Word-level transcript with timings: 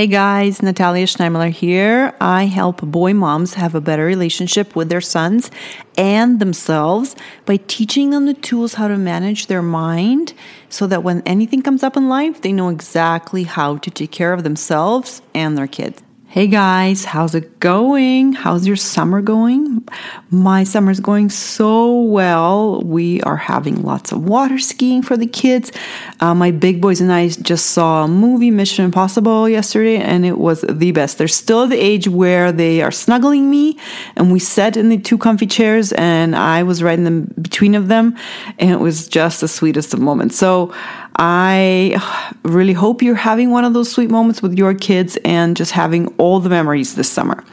Hey 0.00 0.06
guys, 0.06 0.62
Natalia 0.62 1.04
Schneimler 1.04 1.50
here. 1.50 2.14
I 2.22 2.44
help 2.44 2.80
boy 2.80 3.12
moms 3.12 3.52
have 3.52 3.74
a 3.74 3.82
better 3.82 4.06
relationship 4.06 4.74
with 4.74 4.88
their 4.88 5.02
sons 5.02 5.50
and 5.98 6.40
themselves 6.40 7.14
by 7.44 7.58
teaching 7.58 8.08
them 8.08 8.24
the 8.24 8.32
tools 8.32 8.72
how 8.72 8.88
to 8.88 8.96
manage 8.96 9.48
their 9.48 9.60
mind 9.60 10.32
so 10.70 10.86
that 10.86 11.02
when 11.02 11.20
anything 11.26 11.60
comes 11.60 11.82
up 11.82 11.98
in 11.98 12.08
life, 12.08 12.40
they 12.40 12.50
know 12.50 12.70
exactly 12.70 13.42
how 13.42 13.76
to 13.76 13.90
take 13.90 14.10
care 14.10 14.32
of 14.32 14.42
themselves 14.42 15.20
and 15.34 15.58
their 15.58 15.66
kids. 15.66 16.02
Hey 16.32 16.46
guys, 16.46 17.04
how's 17.04 17.34
it 17.34 17.58
going? 17.58 18.34
How's 18.34 18.64
your 18.64 18.76
summer 18.76 19.20
going? 19.20 19.84
My 20.30 20.62
summer's 20.62 21.00
going 21.00 21.28
so 21.28 22.02
well. 22.02 22.82
We 22.82 23.20
are 23.22 23.36
having 23.36 23.82
lots 23.82 24.12
of 24.12 24.28
water 24.28 24.60
skiing 24.60 25.02
for 25.02 25.16
the 25.16 25.26
kids. 25.26 25.72
Uh, 26.20 26.32
my 26.36 26.52
big 26.52 26.80
boys 26.80 27.00
and 27.00 27.12
I 27.12 27.30
just 27.30 27.70
saw 27.70 28.04
a 28.04 28.08
movie, 28.08 28.52
Mission 28.52 28.84
Impossible, 28.84 29.48
yesterday, 29.48 29.96
and 29.96 30.24
it 30.24 30.38
was 30.38 30.60
the 30.60 30.92
best. 30.92 31.18
They're 31.18 31.26
still 31.26 31.66
the 31.66 31.76
age 31.76 32.06
where 32.06 32.52
they 32.52 32.80
are 32.80 32.92
snuggling 32.92 33.50
me, 33.50 33.76
and 34.14 34.30
we 34.30 34.38
sat 34.38 34.76
in 34.76 34.88
the 34.88 34.98
two 34.98 35.18
comfy 35.18 35.48
chairs, 35.48 35.90
and 35.94 36.36
I 36.36 36.62
was 36.62 36.80
right 36.80 36.96
in 36.96 37.06
the 37.06 37.40
between 37.40 37.74
of 37.74 37.88
them, 37.88 38.16
and 38.56 38.70
it 38.70 38.78
was 38.78 39.08
just 39.08 39.40
the 39.40 39.48
sweetest 39.48 39.94
of 39.94 39.98
moments. 39.98 40.36
So 40.36 40.72
I 41.16 42.00
really 42.42 42.72
hope 42.72 43.02
you're 43.02 43.14
having 43.14 43.50
one 43.50 43.64
of 43.64 43.74
those 43.74 43.90
sweet 43.90 44.10
moments 44.10 44.42
with 44.42 44.56
your 44.56 44.74
kids 44.74 45.18
and 45.24 45.56
just 45.56 45.72
having 45.72 46.08
all 46.18 46.40
the 46.40 46.48
memories 46.48 46.94
this 46.94 47.10
summer. 47.10 47.44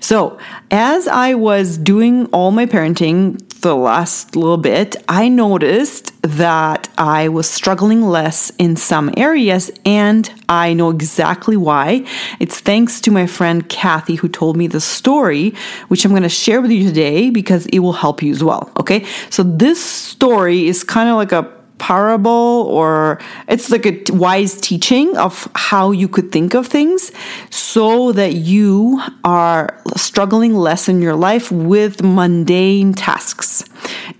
So, 0.00 0.38
as 0.70 1.08
I 1.08 1.34
was 1.34 1.78
doing 1.78 2.26
all 2.26 2.50
my 2.50 2.66
parenting 2.66 3.42
the 3.60 3.74
last 3.74 4.36
little 4.36 4.56
bit, 4.56 4.96
I 5.08 5.28
noticed 5.28 6.12
that 6.22 6.88
I 6.96 7.28
was 7.28 7.48
struggling 7.48 8.02
less 8.02 8.50
in 8.58 8.76
some 8.76 9.12
areas, 9.16 9.70
and 9.84 10.30
I 10.48 10.74
know 10.74 10.90
exactly 10.90 11.56
why. 11.56 12.06
It's 12.38 12.60
thanks 12.60 13.00
to 13.02 13.10
my 13.10 13.26
friend 13.26 13.68
Kathy 13.68 14.14
who 14.14 14.28
told 14.28 14.56
me 14.56 14.66
the 14.68 14.80
story, 14.80 15.54
which 15.88 16.04
I'm 16.04 16.12
going 16.12 16.22
to 16.22 16.28
share 16.28 16.60
with 16.60 16.70
you 16.70 16.84
today 16.84 17.30
because 17.30 17.66
it 17.66 17.80
will 17.80 17.94
help 17.94 18.22
you 18.22 18.30
as 18.30 18.44
well. 18.44 18.70
Okay, 18.78 19.04
so 19.30 19.42
this 19.42 19.82
story 19.82 20.68
is 20.68 20.84
kind 20.84 21.08
of 21.08 21.16
like 21.16 21.32
a 21.32 21.57
parable 21.78 22.66
or 22.68 23.20
it's 23.48 23.70
like 23.70 23.86
a 23.86 24.02
wise 24.12 24.60
teaching 24.60 25.16
of 25.16 25.48
how 25.54 25.90
you 25.90 26.08
could 26.08 26.30
think 26.32 26.54
of 26.54 26.66
things 26.66 27.12
so 27.50 28.12
that 28.12 28.34
you 28.34 29.00
are 29.24 29.80
struggling 29.96 30.54
less 30.54 30.88
in 30.88 31.00
your 31.00 31.14
life 31.14 31.50
with 31.50 32.02
mundane 32.02 32.92
tasks. 32.92 33.64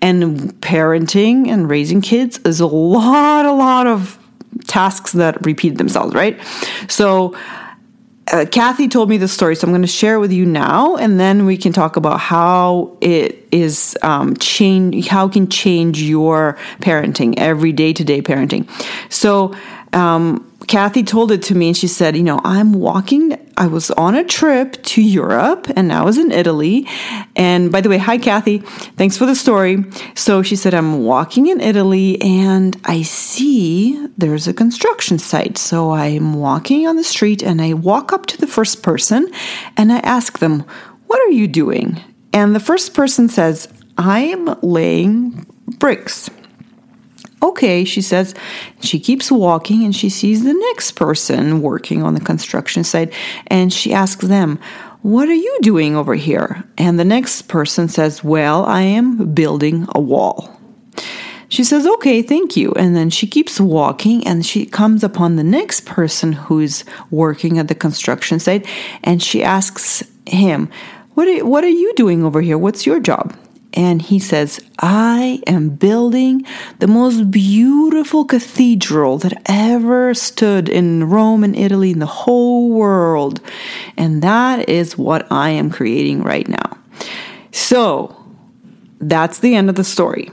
And 0.01 0.53
parenting 0.61 1.49
and 1.49 1.69
raising 1.69 2.01
kids 2.01 2.39
is 2.45 2.61
a 2.61 2.67
lot, 2.67 3.45
a 3.45 3.53
lot 3.53 3.87
of 3.87 4.19
tasks 4.67 5.13
that 5.13 5.45
repeat 5.45 5.79
themselves, 5.79 6.15
right? 6.15 6.41
So, 6.89 7.37
uh, 8.33 8.47
Kathy 8.47 8.89
told 8.89 9.09
me 9.09 9.17
the 9.17 9.29
story, 9.29 9.57
so 9.57 9.67
I'm 9.67 9.73
going 9.73 9.83
to 9.83 9.89
share 9.89 10.15
it 10.15 10.19
with 10.19 10.33
you 10.33 10.47
now, 10.47 10.97
and 10.97 11.19
then 11.19 11.47
we 11.47 11.57
can 11.57 11.73
talk 11.73 11.97
about 11.97 12.21
how 12.21 12.97
it 13.01 13.47
is 13.53 13.97
um, 14.03 14.37
change, 14.37 15.07
how 15.07 15.29
can 15.29 15.49
change 15.49 16.01
your 16.03 16.59
parenting, 16.81 17.35
every 17.37 17.73
day 17.73 17.93
to 17.93 18.05
day 18.05 18.21
parenting. 18.21 18.69
So, 19.13 19.55
um, 19.93 20.45
Kathy 20.67 21.03
told 21.03 21.33
it 21.33 21.43
to 21.45 21.55
me 21.55 21.69
and 21.69 21.77
she 21.77 21.89
said, 21.89 22.17
You 22.17 22.23
know, 22.23 22.41
I'm 22.45 22.75
walking, 22.75 23.39
I 23.57 23.67
was 23.67 23.91
on 23.93 24.15
a 24.15 24.23
trip 24.25 24.83
to 24.83 25.03
Europe 25.03 25.67
and 25.77 25.93
I 25.93 26.03
was 26.03 26.19
in 26.19 26.31
Italy. 26.31 26.87
And 27.37 27.73
by 27.73 27.81
the 27.81 27.89
way, 27.89 27.97
hi, 27.97 28.19
Kathy. 28.19 28.59
Thanks 28.59 29.17
for 29.17 29.25
the 29.25 29.35
story. 29.35 29.85
So 30.15 30.43
she 30.43 30.57
said, 30.57 30.75
I'm 30.75 31.05
walking 31.05 31.47
in 31.47 31.61
Italy 31.61 32.21
and 32.21 32.79
I 32.85 33.03
see 33.03 34.07
there's 34.19 34.47
a 34.47 34.53
construction 34.53 35.19
site. 35.19 35.57
So 35.57 35.93
I'm 35.93 36.35
walking 36.35 36.87
on 36.87 36.97
the 36.97 37.05
street 37.05 37.43
and 37.43 37.63
I 37.63 37.73
walk 37.73 38.13
up 38.13 38.27
to 38.27 38.37
the 38.37 38.47
first 38.47 38.83
person 38.83 39.31
and 39.77 39.91
I 39.91 40.01
ask 40.01 40.39
them, 40.39 40.65
What 41.07 41.21
are 41.21 41.33
you 41.33 41.49
doing? 41.49 42.03
And 42.35 42.55
the 42.55 42.61
first 42.61 42.93
person 42.93 43.29
says, 43.31 43.69
I'm 43.97 44.55
laying 44.61 45.47
bricks. 45.79 46.29
Okay, 47.43 47.85
she 47.85 48.03
says. 48.03 48.35
She 48.81 48.99
keeps 48.99 49.31
walking 49.31 49.85
and 49.85 49.95
she 49.95 50.11
sees 50.11 50.45
the 50.45 50.55
next 50.55 50.93
person 50.93 51.63
working 51.63 52.03
on 52.03 52.15
the 52.15 52.21
construction 52.21 52.85
site 52.85 53.13
and 53.47 53.73
she 53.73 53.93
asks 53.93 54.27
them, 54.27 54.59
What 55.03 55.29
are 55.29 55.35
you 55.35 55.59
doing 55.63 55.97
over 55.97 56.15
here? 56.15 56.65
And 56.77 56.99
the 56.99 57.05
next 57.05 57.43
person 57.43 57.89
says, 57.89 58.25
Well, 58.25 58.65
I 58.65 58.83
am 58.83 59.33
building 59.35 59.87
a 59.95 60.01
wall. 60.01 60.59
She 61.49 61.65
says, 61.65 61.87
Okay, 61.87 62.23
thank 62.23 62.57
you. 62.57 62.73
And 62.73 62.97
then 62.97 63.09
she 63.09 63.27
keeps 63.27 63.61
walking 63.61 64.27
and 64.27 64.45
she 64.45 64.67
comes 64.67 65.05
upon 65.05 65.37
the 65.37 65.45
next 65.45 65.87
person 65.87 66.33
who's 66.33 66.85
working 67.11 67.59
at 67.59 67.69
the 67.69 67.75
construction 67.75 68.41
site 68.41 68.67
and 69.05 69.23
she 69.23 69.45
asks 69.45 70.03
him, 70.27 70.69
What 71.15 71.29
are, 71.29 71.47
what 71.47 71.63
are 71.63 71.69
you 71.69 71.95
doing 71.95 72.25
over 72.25 72.41
here? 72.41 72.59
What's 72.59 72.85
your 72.85 72.99
job? 72.99 73.37
And 73.75 74.01
he 74.01 74.19
says, 74.19 74.61
I 74.79 75.43
am 75.47 75.71
building 75.71 76.45
the 76.79 76.87
most 76.87 77.31
beautiful 77.31 78.25
cathedral 78.25 79.19
that 79.19 79.43
ever 79.47 80.15
stood 80.15 80.69
in 80.69 81.09
Rome 81.09 81.45
and 81.45 81.55
Italy 81.55 81.91
in 81.91 81.99
the 81.99 82.07
whole 82.07 82.71
world. 82.71 83.41
And 83.97 84.23
that 84.23 84.69
is 84.69 84.97
what 84.97 85.31
I 85.31 85.51
am 85.51 85.71
creating 85.71 86.23
right 86.23 86.49
now. 86.49 86.79
So 87.53 88.17
that's 89.01 89.41
the 89.41 89.55
end 89.55 89.69
of 89.69 89.77
the 89.77 89.85
story. 89.85 90.31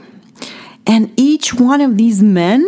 And 0.86 1.12
each 1.16 1.52
one 1.52 1.80
of 1.80 1.96
these 1.96 2.22
men 2.22 2.64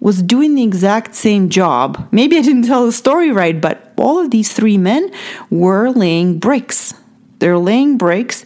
was 0.00 0.22
doing 0.22 0.54
the 0.54 0.62
exact 0.62 1.14
same 1.14 1.48
job. 1.48 2.06
Maybe 2.12 2.36
I 2.36 2.42
didn't 2.42 2.64
tell 2.64 2.84
the 2.84 2.92
story 2.92 3.32
right, 3.32 3.58
but 3.58 3.92
all 3.96 4.18
of 4.18 4.30
these 4.30 4.52
three 4.52 4.76
men 4.76 5.10
were 5.48 5.90
laying 5.90 6.38
bricks. 6.38 6.92
They're 7.38 7.58
laying 7.58 7.96
bricks, 7.96 8.44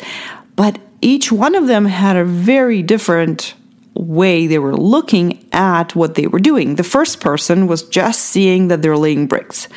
but 0.54 0.78
each 1.00 1.32
one 1.32 1.54
of 1.54 1.66
them 1.66 1.84
had 1.84 2.16
a 2.16 2.24
very 2.24 2.82
different 2.82 3.54
way 3.94 4.46
they 4.46 4.58
were 4.58 4.76
looking 4.76 5.46
at 5.52 5.94
what 5.94 6.14
they 6.14 6.26
were 6.26 6.38
doing. 6.38 6.76
The 6.76 6.84
first 6.84 7.20
person 7.20 7.66
was 7.66 7.82
just 7.82 8.20
seeing 8.20 8.68
that 8.68 8.82
they're 8.82 8.96
laying 8.96 9.26
bricks. 9.26 9.68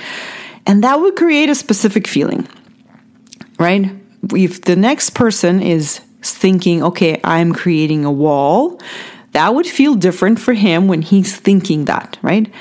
And 0.66 0.84
that 0.84 1.00
would 1.00 1.16
create 1.16 1.50
a 1.50 1.56
specific 1.56 2.08
feeling, 2.08 2.48
right? 3.60 3.92
If 4.34 4.62
the 4.62 4.76
next 4.76 5.12
person 5.12 5.62
is 5.62 6.00
thinking, 6.22 6.84
okay, 6.84 7.20
I'm 7.24 7.54
creating 7.54 8.06
a 8.06 8.12
wall, 8.12 8.80
that 9.34 9.54
would 9.54 9.68
feel 9.68 9.96
different 9.96 10.40
for 10.40 10.54
him 10.54 10.88
when 10.88 11.02
he's 11.02 11.36
thinking 11.36 11.86
that, 11.86 12.18
right? 12.22 12.52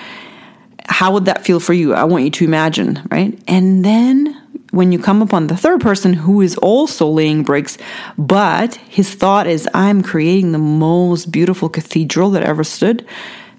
How 0.86 1.12
would 1.12 1.26
that 1.26 1.44
feel 1.44 1.60
for 1.60 1.72
you? 1.72 1.94
I 1.94 2.04
want 2.04 2.24
you 2.24 2.30
to 2.30 2.44
imagine, 2.44 3.06
right? 3.10 3.38
And 3.46 3.84
then 3.84 4.31
when 4.72 4.90
you 4.90 4.98
come 4.98 5.22
upon 5.22 5.46
the 5.46 5.56
third 5.56 5.80
person 5.80 6.14
who 6.14 6.40
is 6.40 6.56
also 6.56 7.06
laying 7.06 7.42
bricks, 7.42 7.78
but 8.18 8.74
his 8.74 9.14
thought 9.14 9.46
is, 9.46 9.68
I'm 9.74 10.02
creating 10.02 10.52
the 10.52 10.58
most 10.58 11.30
beautiful 11.30 11.68
cathedral 11.68 12.30
that 12.30 12.42
ever 12.42 12.64
stood. 12.64 13.06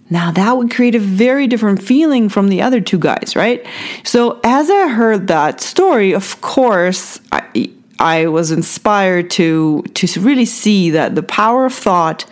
Now, 0.09 0.31
that 0.31 0.57
would 0.57 0.71
create 0.71 0.95
a 0.95 0.99
very 0.99 1.47
different 1.47 1.81
feeling 1.81 2.29
from 2.29 2.49
the 2.49 2.61
other 2.61 2.81
two 2.81 2.97
guys, 2.97 3.35
right? 3.35 3.65
So, 4.03 4.39
as 4.43 4.69
I 4.69 4.89
heard 4.89 5.27
that 5.27 5.61
story, 5.61 6.13
of 6.13 6.41
course, 6.41 7.19
I, 7.31 7.71
I 7.99 8.27
was 8.27 8.51
inspired 8.51 9.29
to, 9.31 9.83
to 9.83 10.19
really 10.19 10.45
see 10.45 10.89
that 10.91 11.15
the 11.15 11.23
power 11.23 11.65
of 11.65 11.73
thought 11.73 12.25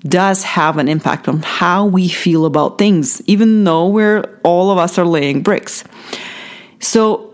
does 0.00 0.42
have 0.42 0.78
an 0.78 0.88
impact 0.88 1.28
on 1.28 1.42
how 1.42 1.84
we 1.84 2.08
feel 2.08 2.44
about 2.44 2.78
things, 2.78 3.22
even 3.26 3.64
though 3.64 3.88
we're 3.88 4.40
all 4.42 4.70
of 4.70 4.78
us 4.78 4.98
are 4.98 5.06
laying 5.06 5.42
bricks. 5.42 5.84
So, 6.80 7.31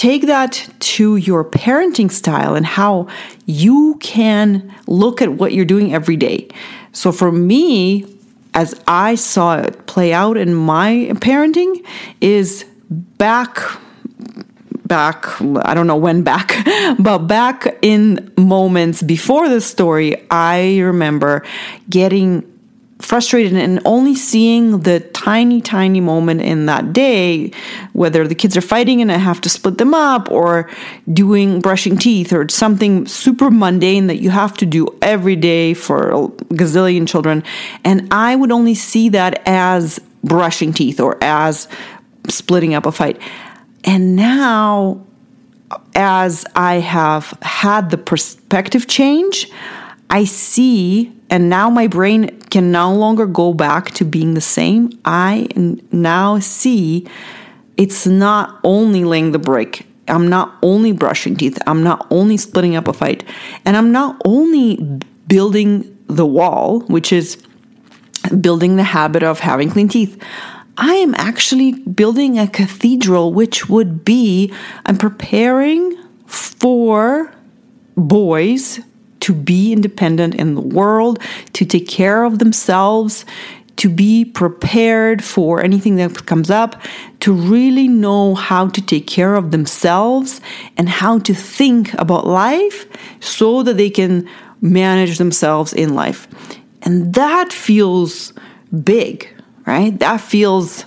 take 0.00 0.24
that 0.28 0.66
to 0.80 1.16
your 1.16 1.44
parenting 1.44 2.10
style 2.10 2.54
and 2.54 2.64
how 2.64 3.06
you 3.44 3.98
can 4.00 4.74
look 4.86 5.20
at 5.20 5.34
what 5.34 5.52
you're 5.52 5.66
doing 5.66 5.92
every 5.92 6.16
day. 6.16 6.48
So 6.92 7.12
for 7.12 7.30
me, 7.30 8.06
as 8.54 8.74
I 8.86 9.14
saw 9.14 9.58
it 9.58 9.86
play 9.86 10.14
out 10.14 10.38
in 10.38 10.54
my 10.54 11.10
parenting, 11.16 11.84
is 12.22 12.64
back 12.88 13.60
back 14.86 15.40
i 15.64 15.72
don't 15.72 15.86
know 15.86 15.96
when 15.96 16.24
back 16.24 16.52
but 16.98 17.18
back 17.18 17.78
in 17.80 18.32
moments 18.36 19.04
before 19.04 19.48
the 19.48 19.60
story 19.60 20.16
i 20.32 20.80
remember 20.80 21.46
getting 21.88 22.49
frustrated 23.00 23.54
and 23.54 23.80
only 23.84 24.14
seeing 24.14 24.80
the 24.80 25.00
tiny, 25.00 25.60
tiny 25.60 26.00
moment 26.00 26.42
in 26.42 26.66
that 26.66 26.92
day, 26.92 27.50
whether 27.92 28.28
the 28.28 28.34
kids 28.34 28.56
are 28.56 28.60
fighting 28.60 29.00
and 29.00 29.10
I 29.10 29.16
have 29.16 29.40
to 29.42 29.48
split 29.48 29.78
them 29.78 29.94
up, 29.94 30.30
or 30.30 30.70
doing 31.12 31.60
brushing 31.60 31.96
teeth, 31.96 32.32
or 32.32 32.48
something 32.48 33.06
super 33.06 33.50
mundane 33.50 34.06
that 34.06 34.16
you 34.16 34.30
have 34.30 34.56
to 34.58 34.66
do 34.66 34.86
every 35.02 35.36
day 35.36 35.74
for 35.74 36.10
a 36.10 36.28
gazillion 36.54 37.08
children. 37.08 37.42
And 37.84 38.08
I 38.12 38.36
would 38.36 38.52
only 38.52 38.74
see 38.74 39.08
that 39.10 39.42
as 39.46 39.98
brushing 40.22 40.72
teeth 40.72 41.00
or 41.00 41.16
as 41.22 41.68
splitting 42.28 42.74
up 42.74 42.86
a 42.86 42.92
fight. 42.92 43.20
And 43.84 44.14
now, 44.14 45.06
as 45.94 46.44
I 46.54 46.76
have 46.76 47.36
had 47.42 47.90
the 47.90 47.98
perspective 47.98 48.86
change, 48.86 49.50
I 50.10 50.24
see, 50.24 51.12
and 51.30 51.48
now 51.48 51.70
my 51.70 51.86
brain 51.86 52.40
can 52.50 52.72
no 52.72 52.92
longer 52.92 53.24
go 53.24 53.54
back 53.54 53.92
to 53.92 54.04
being 54.04 54.34
the 54.34 54.40
same. 54.40 54.90
I 55.04 55.48
now 55.92 56.40
see 56.40 57.06
it's 57.76 58.06
not 58.06 58.58
only 58.64 59.04
laying 59.04 59.30
the 59.30 59.38
brick. 59.38 59.86
I'm 60.08 60.28
not 60.28 60.58
only 60.60 60.90
brushing 60.92 61.36
teeth. 61.36 61.56
I'm 61.68 61.84
not 61.84 62.06
only 62.10 62.36
splitting 62.36 62.74
up 62.74 62.88
a 62.88 62.92
fight. 62.92 63.24
And 63.64 63.76
I'm 63.76 63.92
not 63.92 64.20
only 64.24 64.76
building 65.28 65.96
the 66.08 66.26
wall, 66.26 66.80
which 66.88 67.12
is 67.12 67.38
building 68.40 68.74
the 68.74 68.82
habit 68.82 69.22
of 69.22 69.38
having 69.38 69.70
clean 69.70 69.88
teeth. 69.88 70.20
I 70.76 70.94
am 70.94 71.14
actually 71.14 71.72
building 71.72 72.38
a 72.38 72.48
cathedral, 72.48 73.32
which 73.32 73.68
would 73.68 74.04
be 74.04 74.52
I'm 74.86 74.98
preparing 74.98 75.96
for 76.26 77.32
boys 77.96 78.80
to 79.20 79.32
be 79.32 79.72
independent 79.72 80.34
in 80.34 80.54
the 80.54 80.60
world, 80.60 81.18
to 81.52 81.64
take 81.64 81.88
care 81.88 82.24
of 82.24 82.38
themselves, 82.38 83.24
to 83.76 83.88
be 83.88 84.24
prepared 84.24 85.24
for 85.24 85.62
anything 85.62 85.96
that 85.96 86.26
comes 86.26 86.50
up, 86.50 86.82
to 87.20 87.32
really 87.32 87.88
know 87.88 88.34
how 88.34 88.68
to 88.68 88.82
take 88.82 89.06
care 89.06 89.34
of 89.34 89.52
themselves 89.52 90.40
and 90.76 90.88
how 90.88 91.18
to 91.18 91.32
think 91.32 91.94
about 91.94 92.26
life 92.26 92.86
so 93.20 93.62
that 93.62 93.78
they 93.78 93.88
can 93.88 94.28
manage 94.60 95.16
themselves 95.16 95.72
in 95.72 95.94
life. 95.94 96.28
And 96.82 97.14
that 97.14 97.52
feels 97.52 98.34
big, 98.84 99.28
right? 99.66 99.98
That 99.98 100.20
feels 100.20 100.84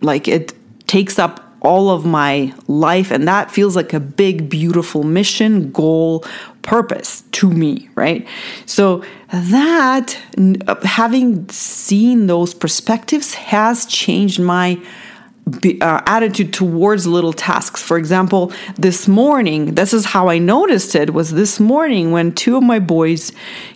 like 0.00 0.26
it 0.26 0.54
takes 0.88 1.18
up 1.18 1.43
all 1.64 1.90
of 1.90 2.04
my 2.04 2.54
life. 2.68 3.10
And 3.10 3.26
that 3.26 3.50
feels 3.50 3.74
like 3.74 3.92
a 3.92 4.00
big, 4.00 4.48
beautiful 4.48 5.02
mission, 5.02 5.72
goal, 5.72 6.24
purpose 6.62 7.22
to 7.32 7.50
me, 7.50 7.88
right? 7.94 8.26
So, 8.66 9.02
that 9.30 10.16
having 10.84 11.48
seen 11.48 12.28
those 12.28 12.54
perspectives 12.54 13.34
has 13.34 13.84
changed 13.86 14.38
my 14.38 14.80
uh, 15.80 16.00
attitude 16.06 16.52
towards 16.52 17.06
little 17.06 17.32
tasks. 17.32 17.82
For 17.82 17.98
example, 17.98 18.52
this 18.76 19.08
morning, 19.08 19.74
this 19.74 19.92
is 19.92 20.04
how 20.06 20.28
I 20.28 20.38
noticed 20.38 20.94
it 20.94 21.12
was 21.12 21.32
this 21.32 21.60
morning 21.60 22.12
when 22.12 22.32
two 22.32 22.56
of 22.56 22.62
my 22.62 22.78
boys 22.78 23.32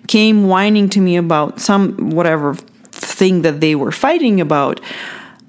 came 0.07 0.47
whining 0.49 0.89
to 0.91 1.01
me 1.01 1.17
about 1.17 1.61
some 1.61 2.11
whatever 2.11 2.55
thing 2.91 3.43
that 3.43 3.61
they 3.61 3.75
were 3.75 3.93
fighting 3.93 4.41
about. 4.41 4.81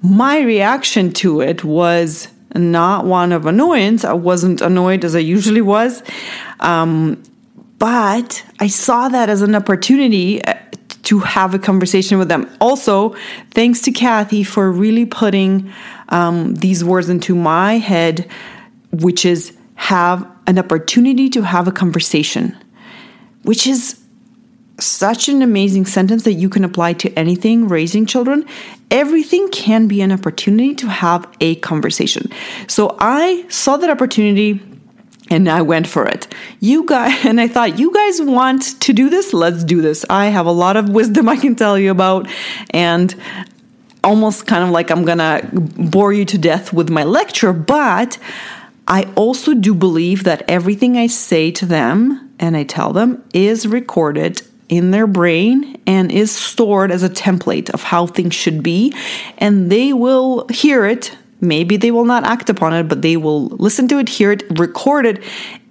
My 0.02 0.40
reaction 0.40 1.12
to 1.14 1.40
it 1.40 1.62
was 1.64 2.28
not 2.54 3.04
one 3.04 3.32
of 3.32 3.46
annoyance. 3.46 4.04
I 4.04 4.14
wasn't 4.14 4.60
annoyed 4.60 5.04
as 5.04 5.14
I 5.14 5.20
usually 5.20 5.60
was. 5.60 6.02
Um, 6.60 7.22
but 7.78 8.44
I 8.58 8.66
saw 8.66 9.08
that 9.08 9.28
as 9.28 9.42
an 9.42 9.54
opportunity 9.54 10.44
uh, 10.44 10.54
to 11.04 11.18
have 11.20 11.54
a 11.54 11.58
conversation 11.58 12.18
with 12.18 12.28
them. 12.28 12.50
Also, 12.60 13.14
thanks 13.52 13.80
to 13.82 13.92
Kathy 13.92 14.44
for 14.44 14.70
really 14.70 15.06
putting 15.06 15.72
um, 16.10 16.54
these 16.56 16.84
words 16.84 17.08
into 17.08 17.34
my 17.34 17.78
head, 17.78 18.28
which 18.92 19.24
is 19.24 19.56
have 19.76 20.30
an 20.46 20.58
opportunity 20.58 21.28
to 21.30 21.42
have 21.42 21.66
a 21.66 21.72
conversation, 21.72 22.56
which 23.42 23.66
is 23.66 23.99
such 24.80 25.28
an 25.28 25.42
amazing 25.42 25.86
sentence 25.86 26.24
that 26.24 26.34
you 26.34 26.48
can 26.48 26.64
apply 26.64 26.94
to 26.94 27.12
anything 27.18 27.68
raising 27.68 28.06
children. 28.06 28.44
Everything 28.90 29.48
can 29.50 29.86
be 29.86 30.00
an 30.00 30.12
opportunity 30.12 30.74
to 30.76 30.88
have 30.88 31.28
a 31.40 31.56
conversation. 31.56 32.30
So 32.66 32.96
I 32.98 33.46
saw 33.48 33.76
that 33.76 33.90
opportunity 33.90 34.60
and 35.30 35.48
I 35.48 35.62
went 35.62 35.86
for 35.86 36.06
it. 36.06 36.26
You 36.58 36.84
guys, 36.84 37.14
and 37.24 37.40
I 37.40 37.48
thought, 37.48 37.78
you 37.78 37.92
guys 37.94 38.20
want 38.20 38.80
to 38.80 38.92
do 38.92 39.08
this? 39.08 39.32
Let's 39.32 39.64
do 39.64 39.80
this. 39.80 40.04
I 40.10 40.26
have 40.26 40.46
a 40.46 40.52
lot 40.52 40.76
of 40.76 40.88
wisdom 40.88 41.28
I 41.34 41.36
can 41.36 41.54
tell 41.54 41.78
you 41.78 41.90
about, 41.90 42.28
and 42.70 43.14
almost 44.02 44.46
kind 44.46 44.64
of 44.64 44.70
like 44.70 44.90
I'm 44.90 45.04
gonna 45.04 45.48
bore 45.52 46.12
you 46.12 46.24
to 46.24 46.38
death 46.38 46.72
with 46.72 46.90
my 46.90 47.04
lecture, 47.04 47.52
but 47.52 48.18
I 48.88 49.04
also 49.14 49.54
do 49.54 49.74
believe 49.74 50.24
that 50.24 50.42
everything 50.48 50.96
I 50.96 51.06
say 51.06 51.50
to 51.52 51.66
them 51.66 52.34
and 52.38 52.56
I 52.56 52.64
tell 52.64 52.92
them 52.92 53.22
is 53.32 53.68
recorded 53.68 54.42
in 54.70 54.92
their 54.92 55.06
brain 55.06 55.78
and 55.86 56.10
is 56.10 56.30
stored 56.30 56.90
as 56.90 57.02
a 57.02 57.10
template 57.10 57.68
of 57.70 57.82
how 57.82 58.06
things 58.06 58.34
should 58.34 58.62
be, 58.62 58.94
and 59.36 59.70
they 59.70 59.92
will 59.92 60.46
hear 60.48 60.86
it. 60.86 61.14
Maybe 61.42 61.76
they 61.76 61.90
will 61.90 62.04
not 62.04 62.24
act 62.24 62.48
upon 62.48 62.72
it, 62.74 62.84
but 62.84 63.02
they 63.02 63.16
will 63.16 63.46
listen 63.48 63.88
to 63.88 63.98
it, 63.98 64.08
hear 64.08 64.30
it, 64.32 64.44
record 64.58 65.06
it, 65.06 65.22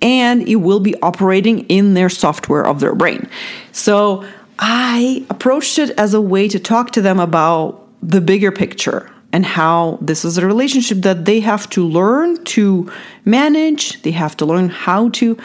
and 0.01 0.47
it 0.47 0.57
will 0.57 0.79
be 0.79 0.99
operating 1.01 1.59
in 1.67 1.93
their 1.93 2.09
software 2.09 2.65
of 2.65 2.79
their 2.81 2.93
brain. 2.93 3.29
So 3.71 4.25
I 4.59 5.25
approached 5.29 5.79
it 5.79 5.91
as 5.91 6.13
a 6.13 6.21
way 6.21 6.49
to 6.49 6.59
talk 6.59 6.91
to 6.91 7.01
them 7.01 7.19
about 7.19 7.87
the 8.03 8.19
bigger 8.19 8.51
picture 8.51 9.09
and 9.31 9.45
how 9.45 9.99
this 10.01 10.25
is 10.25 10.37
a 10.37 10.45
relationship 10.45 11.03
that 11.03 11.25
they 11.25 11.39
have 11.39 11.69
to 11.69 11.87
learn 11.87 12.43
to 12.45 12.91
manage. 13.23 14.01
They 14.01 14.11
have 14.11 14.35
to 14.37 14.45
learn 14.45 14.69
how 14.69 15.09
to 15.09 15.37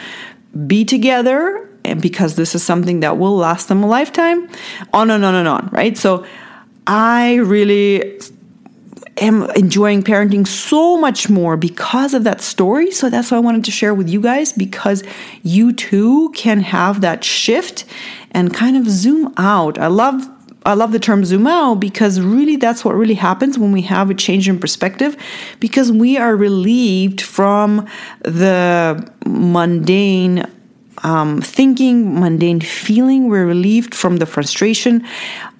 be 0.65 0.83
together 0.83 1.69
and 1.85 2.01
because 2.01 2.35
this 2.35 2.55
is 2.55 2.63
something 2.63 2.99
that 3.01 3.17
will 3.17 3.35
last 3.35 3.67
them 3.67 3.83
a 3.83 3.87
lifetime. 3.87 4.49
On 4.93 5.09
and 5.11 5.23
on 5.23 5.35
and 5.35 5.47
on, 5.47 5.69
right? 5.71 5.97
So 5.97 6.25
I 6.87 7.35
really 7.35 8.19
am 9.17 9.49
enjoying 9.51 10.03
parenting 10.03 10.45
so 10.47 10.97
much 10.97 11.29
more 11.29 11.57
because 11.57 12.13
of 12.13 12.23
that 12.25 12.41
story. 12.41 12.91
So 12.91 13.09
that's 13.09 13.31
why 13.31 13.37
I 13.37 13.39
wanted 13.39 13.63
to 13.65 13.71
share 13.71 13.93
with 13.93 14.09
you 14.09 14.21
guys 14.21 14.51
because 14.51 15.03
you 15.43 15.73
too 15.73 16.31
can 16.35 16.59
have 16.59 17.01
that 17.01 17.23
shift 17.23 17.85
and 18.31 18.53
kind 18.53 18.75
of 18.75 18.89
zoom 18.89 19.33
out. 19.37 19.79
I 19.79 19.87
love 19.87 20.29
I 20.65 20.73
love 20.73 20.91
the 20.91 20.99
term 20.99 21.23
zoom 21.23 21.45
out 21.45 21.75
because 21.75 22.19
really 22.19 22.55
that's 22.55 22.83
what 22.83 22.95
really 22.95 23.13
happens 23.13 23.59
when 23.59 23.71
we 23.71 23.83
have 23.83 24.09
a 24.09 24.15
change 24.15 24.49
in 24.49 24.57
perspective 24.59 25.15
because 25.59 25.91
we 25.91 26.17
are 26.17 26.35
relieved 26.35 27.21
from 27.21 27.87
the 28.23 29.07
mundane 29.27 30.43
um, 31.05 31.39
thinking, 31.39 32.19
mundane 32.19 32.59
feeling. 32.61 33.29
We're 33.29 33.45
relieved 33.45 33.93
from 33.93 34.17
the 34.17 34.25
frustration 34.25 35.05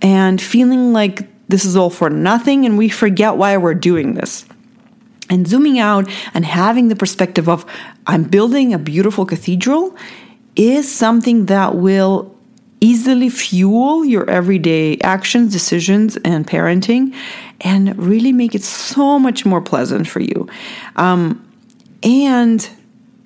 and 0.02 0.42
feeling 0.42 0.92
like 0.92 1.30
this 1.48 1.66
is 1.66 1.76
all 1.76 1.92
for 1.92 2.10
nothing 2.10 2.66
and 2.66 2.80
we 2.80 2.90
forget 2.90 3.38
why 3.38 3.56
we're 3.58 3.76
doing 3.76 4.16
this. 4.16 4.46
And 5.30 5.48
zooming 5.48 5.78
out 5.78 6.10
and 6.34 6.44
having 6.46 6.88
the 6.88 6.96
perspective 6.96 7.48
of, 7.48 7.64
I'm 8.08 8.24
building 8.24 8.74
a 8.74 8.80
beautiful 8.80 9.26
cathedral 9.26 9.96
is 10.56 10.92
something 10.92 11.46
that 11.46 11.76
will 11.76 12.36
easily 12.82 13.30
fuel 13.30 14.04
your 14.04 14.28
everyday 14.28 14.98
actions, 15.02 15.54
decisions, 15.54 16.18
and 16.26 16.48
parenting, 16.48 17.14
and 17.62 17.96
really 18.00 18.34
make 18.34 18.56
it 18.56 18.64
so 18.64 19.20
much 19.20 19.46
more 19.46 19.62
pleasant 19.62 20.08
for 20.08 20.22
you. 20.22 20.48
Um, 20.96 21.48
and 22.02 22.68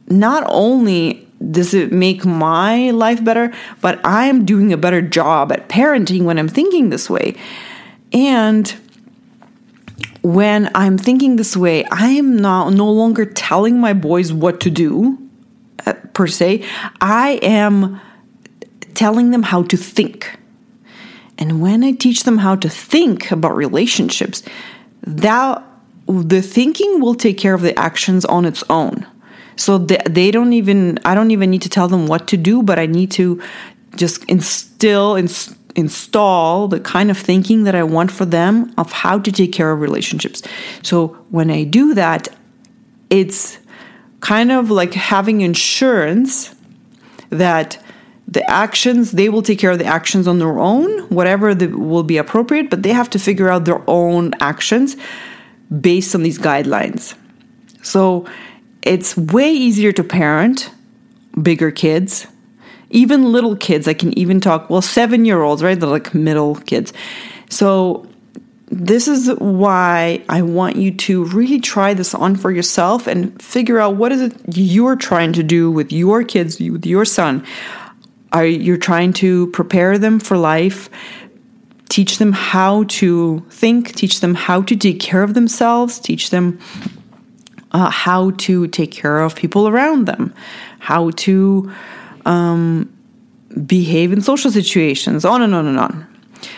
not 0.09 0.43
only 0.47 1.28
does 1.51 1.73
it 1.73 1.91
make 1.91 2.25
my 2.25 2.91
life 2.91 3.23
better, 3.23 3.53
but 3.81 3.99
I'm 4.03 4.45
doing 4.45 4.73
a 4.73 4.77
better 4.77 5.01
job 5.01 5.51
at 5.51 5.69
parenting 5.69 6.23
when 6.23 6.37
I'm 6.37 6.49
thinking 6.49 6.89
this 6.89 7.09
way. 7.09 7.35
And 8.11 8.73
when 10.21 10.69
I'm 10.75 10.97
thinking 10.97 11.35
this 11.35 11.55
way, 11.55 11.85
I 11.85 12.09
am 12.09 12.37
not 12.37 12.73
no 12.73 12.91
longer 12.91 13.25
telling 13.25 13.79
my 13.79 13.93
boys 13.93 14.33
what 14.33 14.59
to 14.61 14.69
do 14.69 15.17
uh, 15.85 15.93
per 16.13 16.27
se. 16.27 16.65
I 16.99 17.39
am 17.41 18.01
telling 18.93 19.31
them 19.31 19.43
how 19.43 19.63
to 19.63 19.77
think. 19.77 20.37
And 21.37 21.61
when 21.61 21.83
I 21.85 21.93
teach 21.93 22.23
them 22.23 22.39
how 22.39 22.57
to 22.57 22.67
think 22.67 23.31
about 23.31 23.55
relationships, 23.55 24.43
that 25.03 25.63
the 26.05 26.41
thinking 26.41 26.99
will 26.99 27.15
take 27.15 27.37
care 27.37 27.53
of 27.53 27.61
the 27.61 27.77
actions 27.79 28.25
on 28.25 28.43
its 28.43 28.63
own. 28.69 29.05
So 29.59 29.77
they, 29.77 29.97
they 30.09 30.31
don't 30.31 30.53
even 30.53 30.99
I 31.03 31.13
don't 31.13 31.31
even 31.31 31.51
need 31.51 31.61
to 31.63 31.69
tell 31.69 31.89
them 31.89 32.07
what 32.07 32.27
to 32.29 32.37
do, 32.37 32.63
but 32.63 32.79
I 32.79 32.85
need 32.85 33.11
to 33.11 33.41
just 33.97 34.23
instill 34.29 35.15
ins, 35.15 35.53
install 35.75 36.69
the 36.69 36.79
kind 36.79 37.11
of 37.11 37.17
thinking 37.17 37.65
that 37.65 37.75
I 37.75 37.83
want 37.83 38.09
for 38.09 38.23
them 38.23 38.73
of 38.77 38.91
how 38.93 39.19
to 39.19 39.31
take 39.31 39.51
care 39.51 39.71
of 39.71 39.81
relationships. 39.81 40.41
So 40.81 41.09
when 41.29 41.51
I 41.51 41.65
do 41.65 41.93
that, 41.95 42.29
it's 43.09 43.59
kind 44.21 44.49
of 44.49 44.71
like 44.71 44.93
having 44.93 45.41
insurance 45.41 46.55
that 47.29 47.83
the 48.29 48.49
actions 48.49 49.11
they 49.11 49.27
will 49.27 49.41
take 49.41 49.59
care 49.59 49.71
of 49.71 49.79
the 49.79 49.85
actions 49.85 50.27
on 50.27 50.39
their 50.39 50.59
own 50.59 50.99
whatever 51.09 51.55
the, 51.55 51.67
will 51.67 52.03
be 52.03 52.17
appropriate 52.17 52.69
but 52.69 52.83
they 52.83 52.93
have 52.93 53.09
to 53.09 53.17
figure 53.17 53.49
out 53.49 53.65
their 53.65 53.81
own 53.89 54.33
actions 54.39 54.95
based 55.81 56.13
on 56.13 56.21
these 56.21 56.37
guidelines 56.37 57.15
so 57.81 58.27
it's 58.81 59.17
way 59.17 59.51
easier 59.51 59.91
to 59.91 60.03
parent 60.03 60.71
bigger 61.41 61.71
kids 61.71 62.27
even 62.89 63.31
little 63.31 63.55
kids 63.55 63.87
i 63.87 63.93
can 63.93 64.17
even 64.17 64.41
talk 64.41 64.69
well 64.69 64.81
seven 64.81 65.25
year 65.25 65.41
olds 65.41 65.63
right 65.63 65.79
they're 65.79 65.89
like 65.89 66.13
middle 66.13 66.55
kids 66.55 66.93
so 67.49 68.09
this 68.71 69.07
is 69.07 69.29
why 69.39 70.23
I 70.29 70.43
want 70.43 70.75
you 70.75 70.91
to 70.91 71.25
really 71.25 71.59
try 71.59 71.93
this 71.93 72.13
on 72.13 72.35
for 72.35 72.51
yourself 72.51 73.07
and 73.07 73.41
figure 73.41 73.79
out 73.79 73.95
what 73.95 74.11
is 74.11 74.21
it 74.21 74.35
you're 74.55 74.95
trying 74.95 75.33
to 75.33 75.43
do 75.43 75.71
with 75.71 75.91
your 75.91 76.23
kids, 76.23 76.59
with 76.59 76.85
your 76.85 77.05
son. 77.05 77.43
Are 78.31 78.45
you 78.45 78.77
trying 78.77 79.13
to 79.13 79.47
prepare 79.47 79.97
them 79.97 80.19
for 80.19 80.37
life? 80.37 80.89
Teach 81.89 82.19
them 82.19 82.31
how 82.31 82.83
to 82.83 83.43
think, 83.49 83.95
teach 83.95 84.19
them 84.19 84.35
how 84.35 84.61
to 84.61 84.75
take 84.75 84.99
care 84.99 85.23
of 85.23 85.33
themselves, 85.33 85.99
teach 85.99 86.29
them 86.29 86.59
uh, 87.71 87.89
how 87.89 88.31
to 88.31 88.67
take 88.67 88.91
care 88.91 89.19
of 89.19 89.35
people 89.35 89.67
around 89.67 90.05
them, 90.05 90.33
how 90.79 91.11
to 91.11 91.71
um, 92.25 92.91
behave 93.65 94.11
in 94.11 94.21
social 94.21 94.51
situations, 94.51 95.25
on 95.25 95.41
and 95.41 95.53
on 95.53 95.65
and 95.67 95.79
on. 95.79 96.07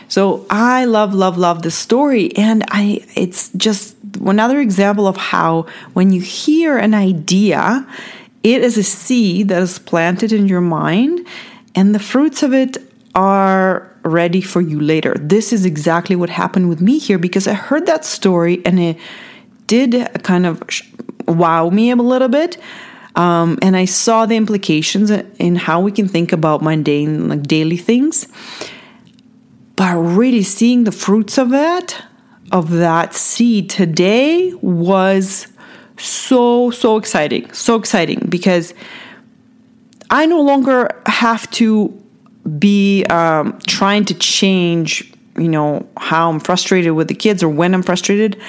So 0.07 0.45
I 0.49 0.85
love, 0.85 1.13
love, 1.13 1.37
love 1.37 1.63
this 1.63 1.75
story, 1.75 2.35
and 2.35 2.63
I 2.69 3.05
it's 3.15 3.49
just 3.57 3.95
another 4.25 4.59
example 4.59 5.07
of 5.07 5.17
how 5.17 5.65
when 5.93 6.11
you 6.11 6.21
hear 6.21 6.77
an 6.77 6.93
idea, 6.93 7.87
it 8.43 8.61
is 8.61 8.77
a 8.77 8.83
seed 8.83 9.47
that 9.49 9.61
is 9.61 9.79
planted 9.79 10.31
in 10.31 10.47
your 10.47 10.61
mind, 10.61 11.25
and 11.75 11.95
the 11.95 11.99
fruits 11.99 12.43
of 12.43 12.53
it 12.53 12.77
are 13.15 13.91
ready 14.03 14.41
for 14.41 14.61
you 14.61 14.79
later. 14.79 15.15
This 15.19 15.53
is 15.53 15.65
exactly 15.65 16.15
what 16.15 16.29
happened 16.29 16.69
with 16.69 16.81
me 16.81 16.97
here 16.97 17.19
because 17.19 17.47
I 17.47 17.53
heard 17.53 17.85
that 17.85 18.05
story 18.05 18.61
and 18.65 18.79
it 18.79 18.97
did 19.67 20.23
kind 20.23 20.45
of 20.45 20.63
wow 21.31 21.69
me 21.69 21.91
a 21.91 21.95
little 21.95 22.27
bit. 22.27 22.57
Um, 23.15 23.59
and 23.61 23.75
I 23.75 23.85
saw 23.85 24.25
the 24.25 24.35
implications 24.35 25.11
in 25.11 25.55
how 25.55 25.81
we 25.81 25.91
can 25.91 26.07
think 26.07 26.31
about 26.31 26.61
mundane, 26.61 27.27
like 27.27 27.43
daily 27.43 27.77
things. 27.77 28.27
But 29.75 29.95
really 29.95 30.43
seeing 30.43 30.85
the 30.85 30.91
fruits 30.91 31.37
of 31.37 31.49
that, 31.49 32.03
of 32.51 32.69
that 32.71 33.13
seed 33.13 33.69
today 33.69 34.53
was 34.61 35.47
so, 35.97 36.71
so 36.71 36.97
exciting. 36.97 37.51
So 37.51 37.75
exciting 37.75 38.27
because 38.29 38.73
I 40.09 40.25
no 40.25 40.41
longer 40.41 40.89
have 41.05 41.49
to 41.51 41.89
be 42.57 43.05
um, 43.05 43.59
trying 43.67 44.05
to 44.05 44.13
change, 44.13 45.13
you 45.37 45.47
know, 45.47 45.87
how 45.97 46.29
I'm 46.29 46.39
frustrated 46.39 46.93
with 46.93 47.07
the 47.07 47.15
kids 47.15 47.43
or 47.43 47.49
when 47.49 47.73
I'm 47.73 47.83
frustrated. 47.83 48.41